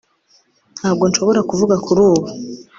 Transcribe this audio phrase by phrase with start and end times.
[0.79, 2.23] ntabwo nshobora kuvuga kuri ubu